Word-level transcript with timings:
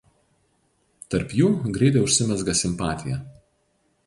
Tarp 1.13 1.35
jų 1.41 1.51
greitai 1.77 2.03
užsimezga 2.07 2.57
simpatija. 2.63 3.21